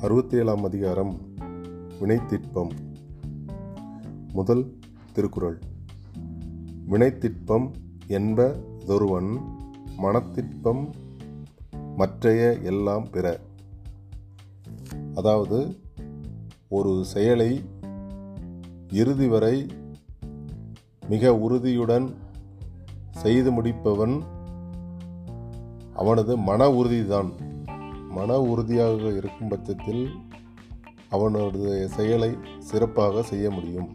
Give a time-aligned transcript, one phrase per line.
[0.00, 1.20] அறுபத்தி ஏழாம் அதிகாரம்
[2.00, 2.68] வினைத்திட்பம்
[4.32, 4.78] முதல்
[5.12, 5.58] திருக்குறள்.
[6.88, 7.70] வினைத்திட்பம்
[8.06, 9.40] என்பதொருவன்
[9.96, 10.90] மனத்திட்பம்
[11.96, 13.40] மற்றைய எல்லாம் பிற.
[15.14, 15.78] அதாவது
[16.68, 17.62] ஒரு செயலை
[18.92, 19.66] இறுதி வரை
[21.08, 22.14] மிக உறுதியுடன்
[23.10, 24.22] செய்து முடிப்பவன்
[25.94, 27.47] அவனது மன உறுதிதான்.
[28.08, 30.10] மன உறுதியாக இருக்கும் பட்சத்தில்
[31.08, 33.88] அவனது செயலை சிறப்பாக செய்ய முடியும்.